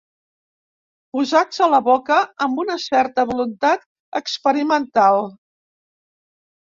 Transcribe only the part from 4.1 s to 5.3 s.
experimental.